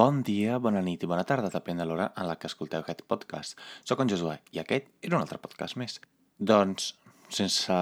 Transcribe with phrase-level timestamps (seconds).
[0.00, 3.02] Bon dia, bona nit i bona tarda, depèn de l'hora en la que escolteu aquest
[3.10, 3.58] podcast.
[3.84, 5.98] Soc en Josué i aquest era un altre podcast més.
[6.50, 6.86] Doncs,
[7.28, 7.76] sense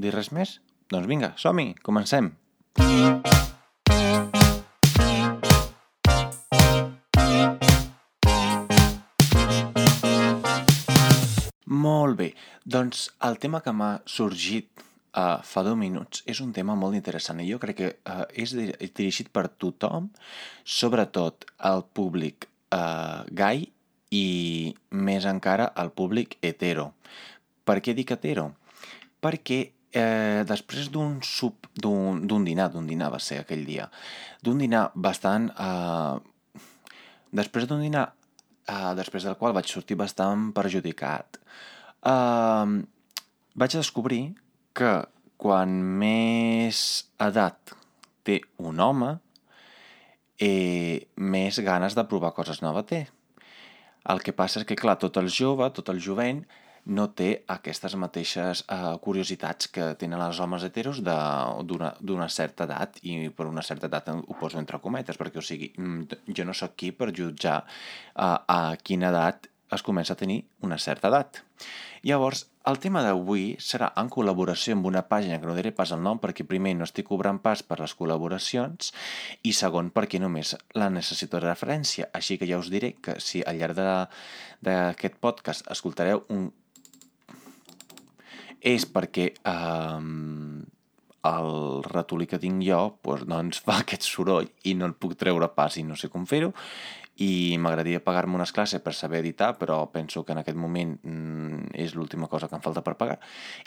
[0.00, 0.54] dir res més,
[0.88, 2.30] doncs vinga, som-hi, comencem!
[11.84, 12.30] Molt bé,
[12.64, 17.40] doncs el tema que m'ha sorgit uh, fa 10 minuts és un tema molt interessant
[17.40, 20.10] i jo crec que uh, és dirigit per tothom,
[20.64, 23.68] sobretot al públic uh, gai
[24.10, 26.90] i més encara al públic hetero.
[27.64, 28.50] Per què dic hetero?
[29.22, 29.60] Perquè
[29.92, 31.20] eh, després d'un
[31.74, 33.90] d'un dinar, d'un dinar va ser aquell dia,
[34.42, 35.50] d'un dinar bastant...
[35.54, 36.18] Eh,
[37.30, 38.08] després d'un dinar
[38.66, 41.38] eh, després del qual vaig sortir bastant perjudicat,
[42.02, 42.78] eh,
[43.54, 44.34] vaig descobrir
[44.76, 44.92] que
[45.40, 46.80] quan més
[47.20, 47.74] edat
[48.26, 49.14] té un home,
[50.40, 53.04] eh, més ganes de provar coses noves té.
[54.10, 56.44] El que passa és que, clar, tot el jove, tot el jovent,
[56.96, 63.28] no té aquestes mateixes uh, curiositats que tenen els homes heteros d'una certa edat, i
[63.36, 66.78] per una certa edat ho poso entre cometes, perquè, o sigui, mm, jo no sóc
[66.80, 71.42] qui per jutjar uh, a quina edat es comença a tenir una certa edat.
[72.02, 76.00] Llavors, el tema d'avui serà en col·laboració amb una pàgina que no diré pas el
[76.04, 78.92] nom perquè primer no estic cobrant pas per les col·laboracions
[79.44, 82.08] i segon perquè només la necessito de referència.
[82.16, 83.80] Així que ja us diré que si al llarg
[84.64, 86.50] d'aquest podcast escoltareu un...
[88.60, 90.00] és perquè eh,
[91.28, 95.50] el ratolí que tinc jo doncs, doncs fa aquest soroll i no el puc treure
[95.56, 96.52] pas i no sé com fer-ho
[97.20, 101.74] i m'agradaria pagar-me unes classes per saber editar, però penso que en aquest moment mm,
[101.76, 103.18] és l'última cosa que em falta per pagar.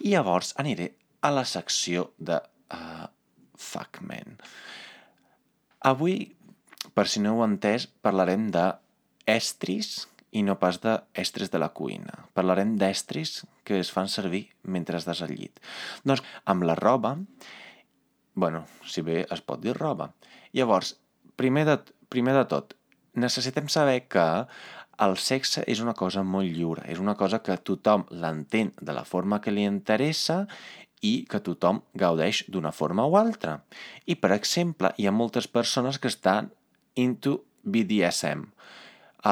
[0.02, 0.90] I llavors aniré
[1.22, 2.40] a la secció de
[2.74, 3.06] uh,
[3.54, 4.40] Fuck Man.
[5.86, 6.34] Avui,
[6.98, 8.66] per si no ho heu entès, parlarem de
[9.30, 12.26] estris i no pas d'estres de la cuina.
[12.34, 15.62] Parlarem d'estris que es fan servir mentre estàs al llit.
[16.04, 17.20] Doncs amb la roba,
[18.34, 20.10] bueno, si bé es pot dir roba.
[20.58, 20.96] Llavors,
[21.38, 21.78] primer de,
[22.10, 22.74] primer de tot,
[23.16, 24.28] necessitem saber que
[25.04, 29.06] el sexe és una cosa molt lliure, és una cosa que tothom l'entén de la
[29.10, 30.44] forma que li interessa
[31.04, 33.58] i que tothom gaudeix d'una forma o altra.
[34.06, 36.52] I, per exemple, hi ha moltes persones que estan
[36.96, 38.46] into BDSM.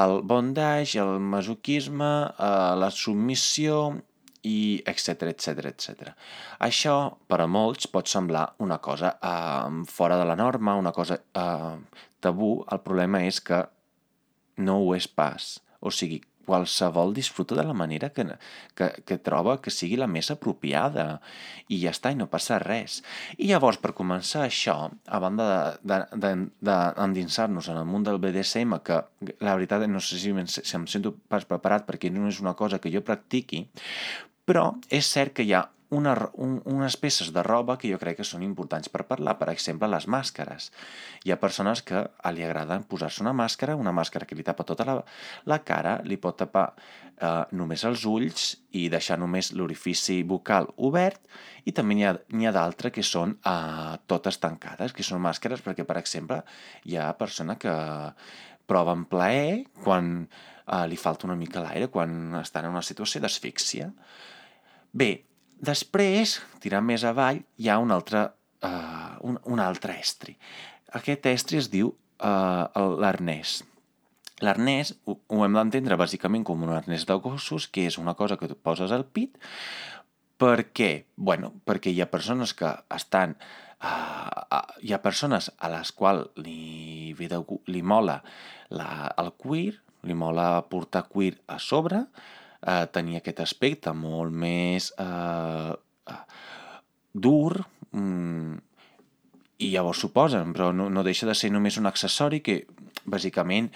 [0.02, 4.02] El bondage, el masoquisme, eh, la submissió
[4.48, 6.14] i etc etc etc.
[6.66, 6.96] Això,
[7.30, 11.78] per a molts, pot semblar una cosa eh, fora de la norma, una cosa eh,
[12.20, 12.54] tabú.
[12.72, 13.64] El problema és que
[14.62, 15.58] no ho és pas.
[15.82, 18.26] O sigui, qualsevol disfruta de la manera que,
[18.76, 21.06] que, que troba que sigui la més apropiada
[21.72, 23.00] i ja està, i no passa res.
[23.38, 24.76] I llavors, per començar això,
[25.08, 25.48] a banda
[25.84, 29.00] d'endinsar-nos de, de, de, en el món del BDSM, que
[29.40, 32.82] la veritat no sé si, si em sento pas preparat perquè no és una cosa
[32.82, 33.68] que jo practiqui,
[34.52, 35.62] però és cert que hi ha
[35.96, 36.14] una,
[36.44, 39.38] un, unes peces de roba que jo crec que són importants per parlar.
[39.40, 40.70] Per exemple, les màscares.
[41.24, 42.02] Hi ha persones que
[42.36, 44.98] li agraden posar-se una màscara, una màscara que li tapa tota la,
[45.52, 51.24] la cara, li pot tapar eh, només els ulls i deixar només l'orifici bucal obert,
[51.64, 55.88] i també n'hi ha, ha d'altres que són eh, totes tancades, que són màscares perquè,
[55.88, 56.42] per exemple,
[56.88, 57.76] hi ha persona que
[58.68, 63.92] proven plaer quan eh, li falta una mica l'aire, quan estan en una situació d'asfíxia.
[64.92, 65.24] Bé,
[65.64, 68.26] després, tirant més avall, hi ha un altre,
[68.68, 70.36] uh, un, un altre estri.
[71.00, 73.62] Aquest estri es diu uh, l'arnès.
[74.44, 78.36] L'arnès ho, ho hem d'entendre bàsicament com un arnès de gossos, que és una cosa
[78.36, 79.40] que tu poses al pit.
[80.42, 80.92] Per què?
[81.16, 83.38] Bueno, perquè hi ha persones que estan...
[83.82, 87.40] Uh, uh, hi ha persones a les quals li, de,
[87.72, 88.20] li mola
[88.70, 92.04] la, el cuir, li mola portar cuir a sobre,
[92.62, 95.74] eh, tenir aquest aspecte molt més eh,
[97.14, 98.60] dur, mm,
[99.62, 102.64] i llavors suposen, però no, no deixa de ser només un accessori que,
[103.06, 103.70] bàsicament,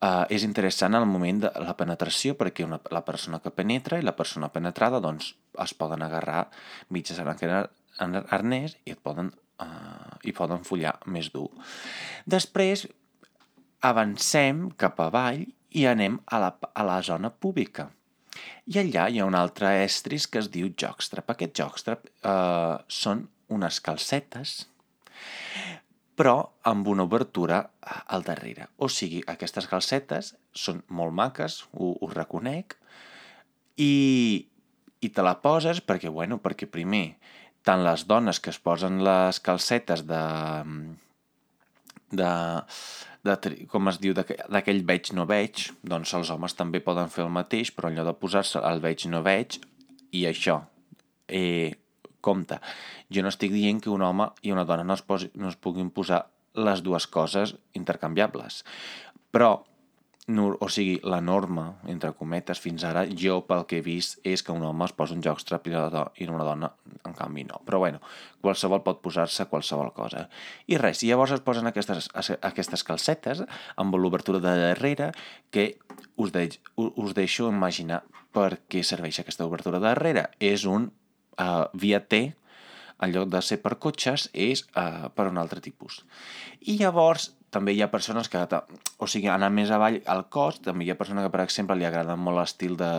[0.00, 4.06] eh, és interessant al moment de la penetració perquè una, la persona que penetra i
[4.06, 6.48] la persona penetrada doncs, es poden agarrar
[6.90, 9.30] en aquest arnès i et poden,
[9.62, 11.48] eh, i poden follar més dur.
[12.26, 12.88] Després
[13.86, 17.88] avancem cap avall i anem a la, a la zona pública.
[18.70, 21.32] I allà hi ha un altre estris que es diu jockstrap.
[21.32, 24.54] Aquest jockstrap eh, són unes calcetes,
[26.20, 26.36] però
[26.68, 28.68] amb una obertura al darrere.
[28.78, 32.76] O sigui, aquestes calcetes són molt maques, ho, ho reconec,
[33.80, 34.46] i,
[35.00, 37.16] i te la poses perquè, bueno, perquè primer,
[37.64, 40.24] tant les dones que es posen les calcetes de,
[42.12, 42.32] de,
[43.26, 43.36] de,
[43.70, 47.72] com es diu, d'aquell veig no veig, doncs els homes també poden fer el mateix,
[47.76, 49.60] però en lloc de posar-se el veig no veig,
[50.16, 50.60] i això,
[51.28, 51.72] eh,
[52.20, 52.60] compte,
[53.12, 55.56] jo no estic dient que un home i una dona no es, posi, no es
[55.56, 56.24] puguin posar
[56.58, 58.64] les dues coses intercanviables,
[59.30, 59.52] però
[60.28, 64.52] o sigui, la norma, entre cometes, fins ara, jo pel que he vist és que
[64.52, 66.70] un home es posa un joc jockstrap i una dona,
[67.04, 67.60] en canvi, no.
[67.66, 68.00] Però bueno,
[68.40, 70.28] qualsevol pot posar-se qualsevol cosa.
[70.68, 73.42] I res, i llavors es posen aquestes, aquestes calcetes
[73.76, 75.10] amb l'obertura de darrere
[75.50, 75.78] que
[76.16, 76.46] us, de,
[76.76, 80.28] us deixo imaginar per què serveix aquesta obertura de darrere.
[80.38, 80.92] És un
[81.40, 82.28] uh, via T
[83.00, 86.02] en lloc de ser per cotxes, és uh, per un altre tipus.
[86.60, 88.40] I llavors també hi ha persones que,
[88.98, 91.86] o sigui, anar més avall al cos, també hi ha persones que, per exemple, li
[91.88, 92.90] agrada molt l'estil de,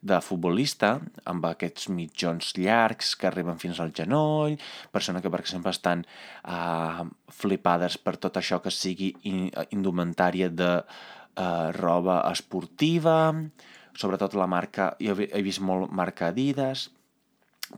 [0.00, 0.98] de futbolista,
[1.28, 4.58] amb aquests mitjons llargs que arriben fins al genoll,
[4.94, 6.04] persones que, per exemple, estan
[6.44, 7.06] uh,
[7.40, 9.14] flipades per tot això que sigui
[9.70, 13.18] indumentària de uh, roba esportiva,
[13.98, 16.88] sobretot la marca, jo he vist molt marca Adidas,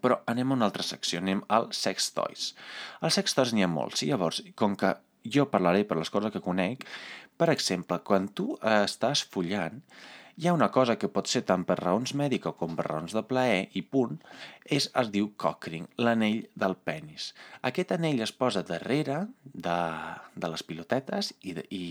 [0.03, 2.51] però anem a una altra secció, anem al sex toys.
[3.03, 4.93] Els sex toys n'hi ha molts, i llavors, com que
[5.25, 6.87] jo parlaré per les coses que conec.
[7.41, 9.81] Per exemple, quan tu estàs follant,
[10.41, 13.21] hi ha una cosa que pot ser tant per raons mèdiques com per raons de
[13.29, 14.15] plaer, i punt,
[14.65, 17.27] és, es diu cockring, l'anell del penis.
[17.69, 19.75] Aquest anell es posa darrere de,
[20.33, 21.83] de les pilotetes i, de, i,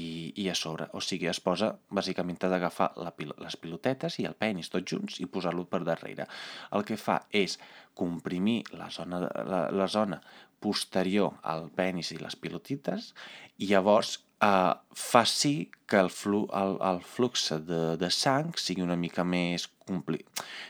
[0.42, 0.88] i a sobre.
[0.98, 3.14] O sigui, es posa, bàsicament, d'agafar la,
[3.46, 6.26] les pilotetes i el penis tots junts i posar-lo per darrere.
[6.74, 7.60] El que fa és
[7.94, 10.18] comprimir la zona, la, la zona
[10.60, 13.14] posterior al penis i les pilotites
[13.62, 18.98] i llavors eh, faci que el, flu, el, el flux de, de sang sigui una
[19.00, 20.22] mica més compli...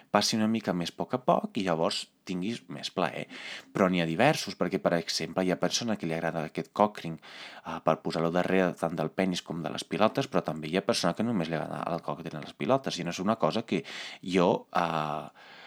[0.09, 3.25] passi una mica més a poc a poc i llavors tinguis més plaer.
[3.73, 7.17] Però n'hi ha diversos, perquè, per exemple, hi ha persona que li agrada aquest cockring
[7.19, 10.85] eh, per posar-lo darrere tant del penis com de les pilotes, però també hi ha
[10.85, 13.65] persona que només li agrada el cockring a les pilotes, i no és una cosa
[13.67, 13.83] que
[14.23, 14.51] jo...
[14.73, 15.57] Eh,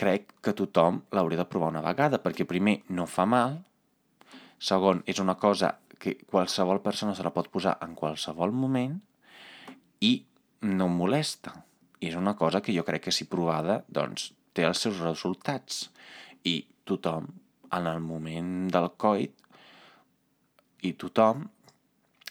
[0.00, 3.58] crec que tothom l'hauria de provar una vegada, perquè primer no fa mal,
[4.60, 8.96] segon, és una cosa que qualsevol persona se la pot posar en qualsevol moment
[10.04, 10.12] i
[10.68, 11.54] no molesta.
[12.00, 15.88] I és una cosa que jo crec que si provada, doncs, té els seus resultats.
[16.44, 17.26] I tothom,
[17.76, 19.34] en el moment del coit,
[20.82, 21.44] i tothom,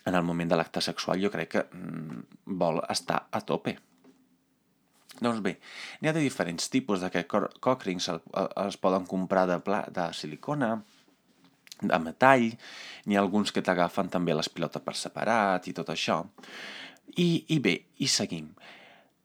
[0.09, 2.23] en el moment de l'acte sexual, jo crec que mm,
[2.57, 3.75] vol estar a tope.
[5.19, 5.57] Doncs bé,
[5.99, 7.29] n'hi ha de diferents tipus d'aquest
[7.59, 10.77] cock rings, els poden comprar de, pla, de silicona,
[11.81, 12.47] de metall,
[13.05, 16.21] n'hi ha alguns que t'agafen també les pilotes per separat i tot això.
[17.17, 18.51] I, I bé, i seguim.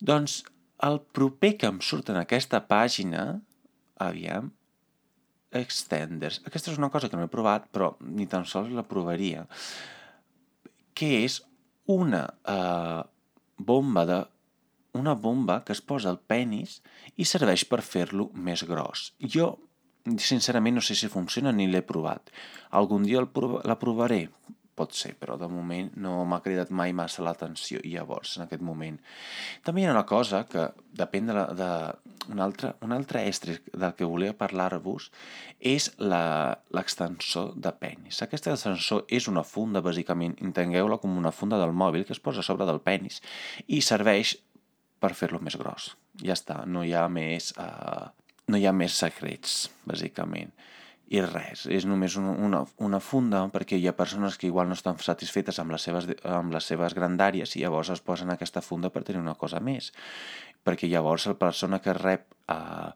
[0.00, 0.42] Doncs
[0.84, 3.24] el proper que em surt en aquesta pàgina,
[4.02, 4.52] aviam,
[5.54, 6.40] extenders.
[6.48, 9.46] Aquesta és una cosa que no he provat, però ni tan sols la provaria,
[10.94, 11.40] que és
[11.90, 13.02] una eh,
[13.58, 14.22] bomba de
[14.94, 16.78] una bomba que es posa al penis
[17.18, 19.08] i serveix per fer-lo més gros.
[19.18, 19.56] Jo,
[20.04, 22.30] sincerament, no sé si funciona ni l'he provat.
[22.76, 24.28] Algun dia la provaré?
[24.74, 28.62] Pot ser, però de moment no m'ha cridat mai massa l'atenció i llavors, en aquest
[28.66, 28.96] moment.
[29.62, 30.64] També hi ha una cosa que
[30.98, 31.68] depèn de, de
[32.34, 35.12] un, altre, un altre estre del que volia parlar-vos
[35.60, 38.18] és l'extensor de penis.
[38.26, 42.42] Aquest extensor és una funda, bàsicament, entengueu-la com una funda del mòbil que es posa
[42.42, 43.22] a sobre del penis
[43.68, 44.34] i serveix
[44.98, 45.92] per fer-lo més gros.
[46.18, 48.10] Ja està, no hi ha més, uh,
[48.48, 50.52] no hi ha més secrets, bàsicament.
[51.14, 54.76] I res, és només una, una, una funda perquè hi ha persones que igual no
[54.78, 58.88] estan satisfetes amb les, seves, amb les seves grandàries i llavors es posen aquesta funda
[58.90, 59.90] per tenir una cosa més.
[60.64, 62.90] Perquè llavors la persona que rep, uh,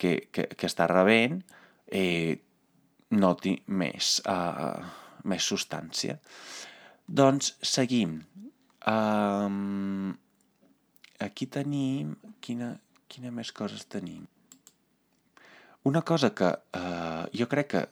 [0.00, 1.42] que, que, que està rebent,
[1.92, 2.40] eh,
[3.14, 4.80] noti més, uh,
[5.28, 6.16] més substància.
[7.06, 8.22] Doncs seguim.
[8.88, 10.14] Um,
[11.20, 12.16] aquí tenim...
[12.44, 12.74] Quina,
[13.08, 14.24] quina més coses tenim?
[15.84, 17.82] Una cosa que eh, jo crec que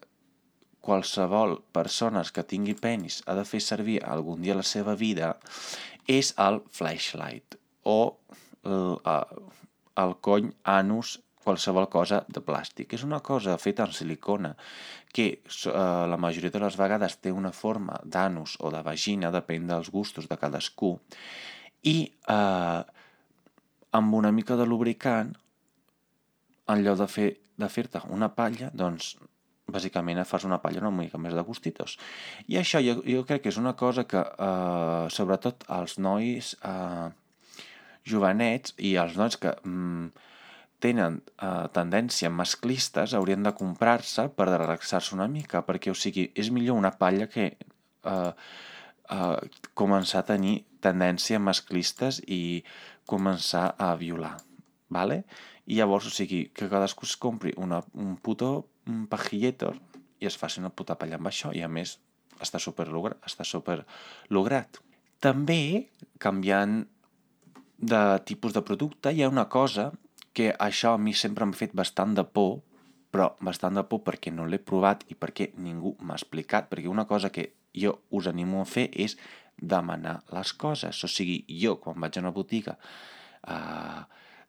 [0.82, 5.34] qualsevol persones que tingui penis ha de fer servir algun dia a la seva vida
[6.08, 7.98] és el flashlight o
[8.64, 8.96] el,
[10.02, 12.94] el cony anus qualsevol cosa de plàstic.
[12.94, 14.54] És una cosa feta en silicona
[15.12, 15.74] que eh,
[16.08, 20.30] la majoria de les vegades té una forma d'anus o de vagina, depèn dels gustos
[20.30, 20.94] de cadascú,
[21.82, 22.82] i eh,
[23.92, 25.36] amb una mica de lubricant,
[26.72, 27.30] en lloc de fer
[27.62, 29.14] de fer-te una palla, doncs
[29.72, 31.96] bàsicament fas una palla una mica més de gustitos.
[32.50, 37.08] I això jo, jo crec que és una cosa que, eh, sobretot els nois eh,
[38.04, 40.10] jovenets i els nois que mm,
[40.82, 46.50] tenen eh, tendència masclistes haurien de comprar-se per relaxar-se una mica, perquè, o sigui, és
[46.50, 48.32] millor una palla que eh,
[49.16, 49.36] eh,
[49.78, 52.64] començar a tenir tendència masclistes i
[53.06, 54.36] començar a violar,
[54.90, 55.22] ¿vale?
[55.72, 58.52] I llavors, o sigui, que cadascú es compri una, un puto
[58.86, 59.78] un pajilletor
[60.20, 61.96] i es faci una puta palla amb això, i a més
[62.42, 62.86] està super,
[63.26, 63.82] està super
[64.30, 64.80] lograt.
[65.22, 65.88] També,
[66.22, 66.82] canviant
[67.78, 69.90] de tipus de producte, hi ha una cosa
[70.32, 72.60] que això a mi sempre m'ha fet bastant de por,
[73.12, 77.06] però bastant de por perquè no l'he provat i perquè ningú m'ha explicat, perquè una
[77.06, 79.18] cosa que jo us animo a fer és
[79.58, 81.04] demanar les coses.
[81.04, 82.78] O sigui, jo quan vaig a una botiga
[83.46, 84.02] eh,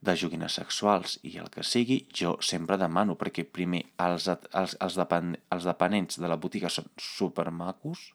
[0.04, 4.98] de joguines sexuals i el que sigui, jo sempre demano, perquè primer els, els, els,
[5.00, 8.10] depen, els dependents de la botiga són supermacos,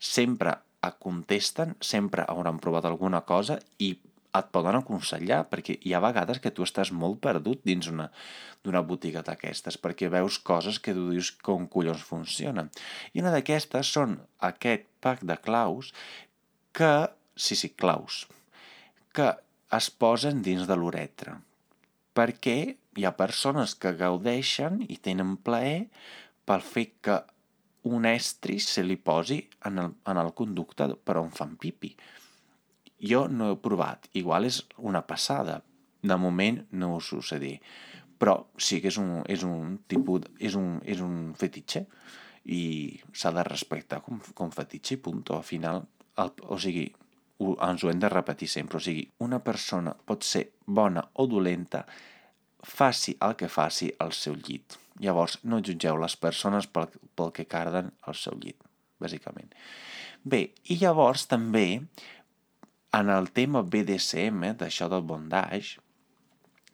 [0.00, 0.56] sempre
[1.02, 3.96] contesten, sempre hauran provat alguna cosa i
[4.38, 8.08] et poden aconsellar, perquè hi ha vegades que tu estàs molt perdut dins una
[8.64, 12.70] d'una botiga d'aquestes, perquè veus coses que tu dius com collons funcionen.
[13.14, 14.18] I una d'aquestes són
[14.50, 15.92] aquest pack de claus
[16.76, 16.92] que,
[17.36, 18.26] sí, sí, claus,
[19.16, 19.32] que
[19.76, 21.34] es posen dins de l'uretra,
[22.16, 22.58] perquè
[22.98, 25.88] hi ha persones que gaudeixen i tenen plaer
[26.48, 27.18] pel fet que
[27.88, 31.92] un estri se li posi en el, en el conducte per on fan pipi.
[32.98, 35.60] Jo no he provat, igual és una passada.
[36.02, 37.58] De moment no ho sé dir.
[38.18, 41.84] Però sí que és un, és un tipus, és un, és un fetitxe
[42.50, 42.62] i
[43.12, 45.22] s'ha de respectar com, com fetitxe i punt.
[45.30, 45.84] Al final,
[46.18, 46.88] el, o sigui,
[47.38, 48.78] ho, ens ho hem de repetir sempre.
[48.78, 51.84] O sigui, una persona pot ser bona o dolenta,
[52.64, 54.78] faci el que faci al seu llit.
[55.02, 58.58] Llavors, no jutgeu les persones pel, pel que carden al seu llit,
[58.98, 59.52] bàsicament.
[60.26, 61.68] Bé, i llavors també
[62.98, 65.78] en el tema BDSM, d'això del bondage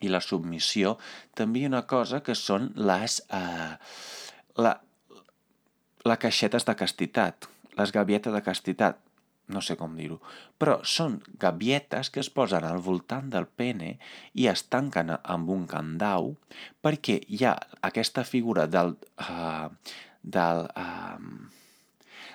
[0.05, 0.97] i la submissió,
[1.37, 3.21] també hi ha una cosa que són les...
[3.29, 3.75] Eh,
[4.65, 4.77] la,
[6.05, 9.01] la caixetes de castitat, les gavietes de castitat,
[9.53, 10.21] no sé com dir-ho,
[10.59, 13.97] però són gavietes que es posen al voltant del pene
[14.33, 16.33] i es tanquen amb un candau
[16.85, 19.69] perquè hi ha aquesta figura del, uh,
[20.23, 21.51] del, uh,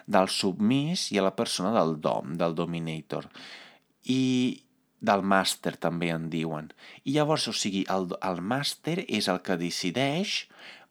[0.05, 3.29] del submís i a la persona del dom, del dominator
[4.05, 4.21] i
[4.99, 6.69] del màster també en diuen.
[7.07, 10.43] I llavors, o sigui, el, el màster és el que decideix,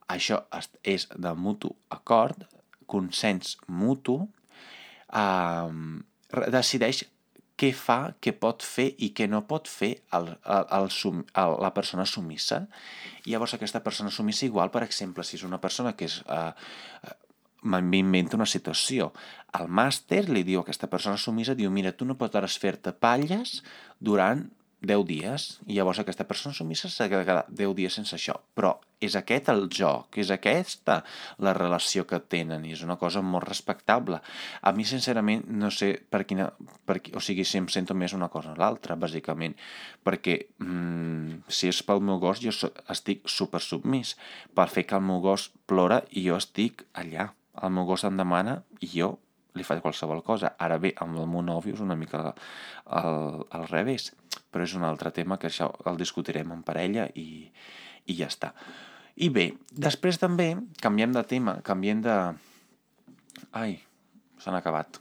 [0.09, 0.41] això
[0.83, 2.47] és de mutu acord,
[2.89, 4.23] consens mutu,
[5.13, 7.05] eh, decideix
[7.59, 11.55] què fa, què pot fer i què no pot fer el, el, el, sum, el,
[11.65, 12.63] la persona sumissa.
[13.27, 16.53] I llavors aquesta persona sumissa igual, per exemple, si és una persona que és eh,
[17.67, 19.11] m'invento una situació.
[19.59, 23.59] El màster li diu a aquesta persona sumisa, diu, mira, tu no podràs fer-te palles
[23.99, 24.47] durant
[24.81, 28.37] 10 dies, i llavors aquesta persona sumissa s'ha de quedar 10 dies sense això.
[28.55, 31.01] Però és aquest el joc, és aquesta
[31.43, 34.21] la relació que tenen, i és una cosa molt respectable.
[34.63, 36.51] A mi, sincerament, no sé per quina...
[36.87, 39.59] Per, o sigui, si em sento més una cosa o l'altra, bàsicament,
[40.07, 42.55] perquè mmm, si és pel meu gos, jo
[42.89, 44.15] estic super submís.
[44.55, 47.33] Pel fet que el meu gos plora i jo estic allà
[47.63, 49.17] el meu gos em demana i jo
[49.59, 50.53] li faig qualsevol cosa.
[50.63, 54.13] Ara bé, amb el meu nòvio és una mica al, al revés,
[54.53, 57.49] però és un altre tema que això el discutirem en parella i,
[58.07, 58.53] i ja està.
[59.19, 60.53] I bé, després també
[60.83, 62.17] canviem de tema, canviem de...
[63.59, 63.79] Ai,
[64.43, 65.01] s'han acabat.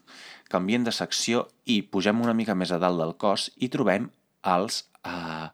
[0.49, 4.09] Canviem de secció i pugem una mica més a dalt del cos i trobem
[4.47, 5.47] els, eh,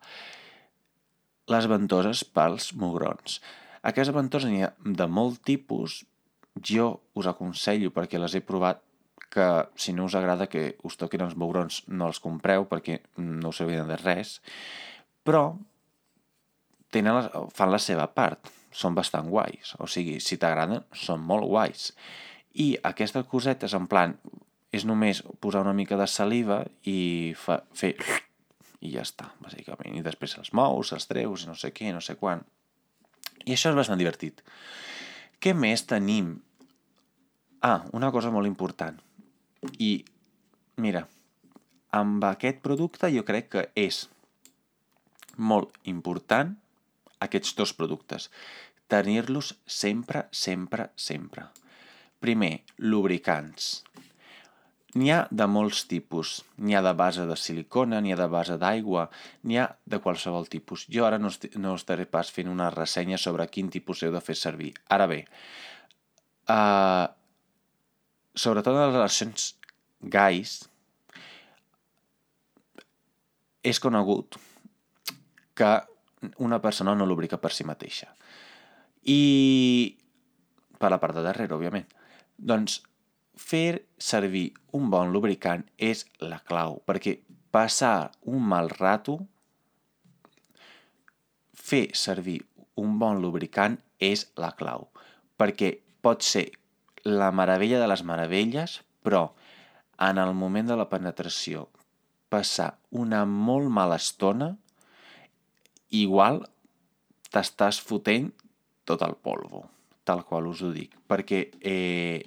[1.52, 3.42] les ventoses pels mugrons.
[3.84, 6.04] Aquestes ventoses n'hi ha de molt tipus,
[6.56, 8.80] jo us aconsello, perquè les he provat,
[9.34, 13.50] que si no us agrada que us toquin els bourons no els compreu perquè no
[13.50, 14.38] us servien de res,
[15.26, 15.48] però
[16.94, 21.50] tenen la, fan la seva part, són bastant guais, o sigui, si t'agraden, són molt
[21.50, 21.92] guais.
[22.54, 24.14] I aquestes cosetes, en plan,
[24.74, 27.94] és només posar una mica de saliva i fa, fer...
[28.82, 29.98] i ja està, bàsicament.
[29.98, 32.42] I després els mous, els treus i no sé què, no sé quan.
[33.46, 34.42] I això és bastant divertit.
[35.42, 36.36] Què més tenim?
[37.64, 38.98] Ah, una cosa molt important.
[39.80, 40.04] I,
[40.84, 41.06] mira,
[41.94, 44.04] amb aquest producte jo crec que és
[45.38, 46.56] molt important
[47.24, 48.30] aquests dos productes.
[48.92, 51.48] Tenir-los sempre, sempre, sempre.
[52.24, 53.84] Primer, lubricants.
[54.94, 56.36] N'hi ha de molts tipus.
[56.62, 59.08] N'hi ha de base de silicona, n'hi ha de base d'aigua,
[59.50, 60.86] n'hi ha de qualsevol tipus.
[60.86, 64.38] Jo ara no, no estaré pas fent una ressenya sobre quin tipus heu de fer
[64.38, 64.74] servir.
[64.94, 65.24] Ara bé,
[66.54, 67.08] uh,
[68.36, 69.50] sobretot en les relacions
[70.02, 70.54] gais,
[73.64, 74.38] és conegut
[75.56, 75.74] que
[76.44, 78.10] una persona no lubrica per si mateixa.
[79.04, 79.96] I
[80.80, 81.88] per la part de darrere, òbviament.
[82.38, 82.82] Doncs
[83.40, 87.20] fer servir un bon lubricant és la clau, perquè
[87.54, 89.20] passar un mal rato,
[91.54, 92.42] fer servir
[92.82, 94.90] un bon lubricant és la clau,
[95.40, 96.50] perquè pot ser
[97.04, 99.34] la meravella de les meravelles, però
[100.00, 101.68] en el moment de la penetració
[102.34, 104.54] passar una molt mala estona,
[105.94, 106.42] igual
[107.34, 108.32] t'estàs fotent
[108.90, 109.68] tot el polvo,
[110.04, 112.24] tal qual us ho dic, perquè eh,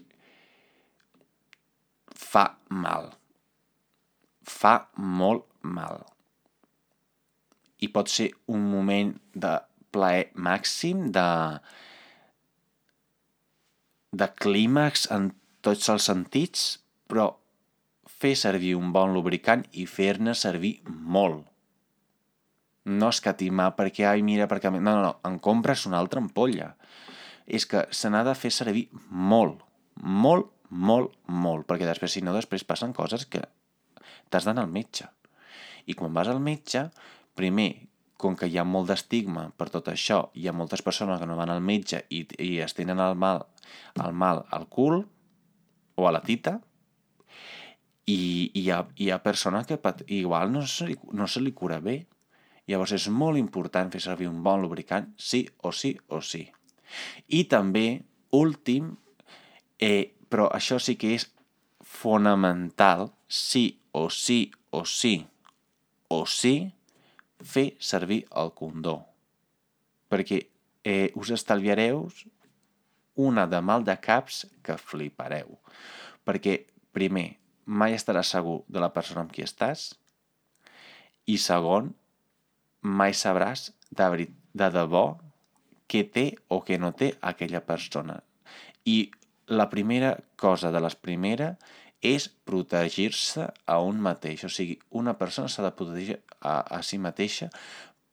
[2.16, 3.10] fa mal.
[4.46, 6.04] Fa molt mal.
[7.82, 9.56] I pot ser un moment de
[9.92, 11.26] plaer màxim, de,
[14.16, 15.30] de clímax en
[15.64, 16.64] tots els sentits,
[17.10, 17.30] però
[18.16, 21.44] fer servir un bon lubricant i fer-ne servir molt.
[22.86, 24.70] No escatimar perquè, ai, mira, perquè...
[24.70, 26.72] No, no, no, en compres una altra ampolla.
[27.46, 29.60] És que se n'ha de fer servir molt,
[30.02, 33.42] molt, molt, molt, perquè després, si no, després passen coses que
[34.30, 35.06] t'has d'anar al metge.
[35.86, 36.86] I quan vas al metge,
[37.38, 37.85] primer,
[38.16, 41.36] com que hi ha molt d'estigma per tot això, hi ha moltes persones que no
[41.36, 43.44] van al metge i, i es tenen el mal,
[44.02, 45.02] el mal al cul
[45.96, 46.58] o a la tita,
[48.06, 48.16] i,
[48.54, 51.52] i hi, ha, hi ha persones que pat, igual no se, li, no se li
[51.52, 52.04] cura bé.
[52.70, 56.44] Llavors és molt important fer servir un bon lubricant, sí o sí o sí.
[57.34, 58.02] I també,
[58.34, 58.92] últim,
[59.82, 61.28] eh, però això sí que és
[61.82, 65.16] fonamental, sí o sí o sí
[66.08, 66.70] o sí,
[67.42, 69.00] fer servir el condó.
[70.10, 70.40] Perquè
[70.86, 72.06] eh, us estalviareu
[73.16, 75.56] una de mal de caps que flipareu.
[76.26, 76.58] Perquè,
[76.94, 79.90] primer, mai estaràs segur de la persona amb qui estàs
[81.26, 81.90] i segon,
[82.86, 85.06] mai sabràs de, de debò
[85.90, 88.20] què té o què no té aquella persona.
[88.86, 89.10] I
[89.46, 91.56] la primera cosa de les primeres
[92.04, 94.44] és protegir-se a un mateix.
[94.46, 97.50] O sigui, una persona s'ha de protegir a, a si mateixa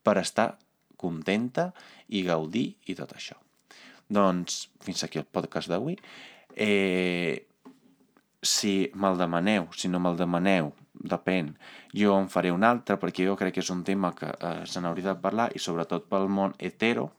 [0.04, 0.54] per estar
[1.00, 1.72] contenta
[2.08, 3.36] i gaudir i tot això.
[4.14, 5.98] Doncs fins aquí el podcast d'avui.
[6.56, 7.44] Eh,
[8.44, 11.54] si me'l demaneu, si no me'l demaneu, depèn.
[11.96, 14.84] Jo en faré un altre perquè jo crec que és un tema que eh, se
[14.84, 17.10] n'hauria de parlar i sobretot pel món hetero,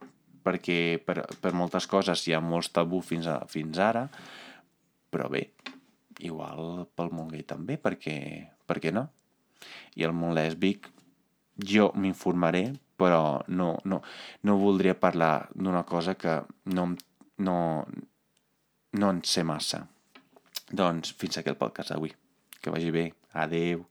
[0.45, 4.07] perquè per, per moltes coses hi ha molts tabú fins, a, fins ara,
[5.11, 5.49] però bé,
[6.21, 8.17] igual pel món gay també, perquè,
[8.67, 9.09] per què no?
[9.97, 10.91] I el món lèsbic,
[11.59, 12.67] jo m'informaré,
[12.99, 14.01] però no, no,
[14.43, 16.87] no voldria parlar d'una cosa que no,
[17.39, 17.57] no,
[18.93, 19.85] no en sé massa.
[20.71, 22.15] Doncs fins aquí el podcast d'avui.
[22.61, 23.11] Que vagi bé.
[23.35, 23.85] Adeu.